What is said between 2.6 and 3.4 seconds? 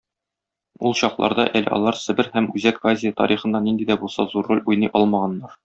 Үзәк Азия